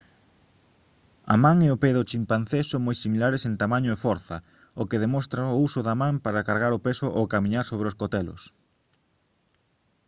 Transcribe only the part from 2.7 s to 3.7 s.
moi similares en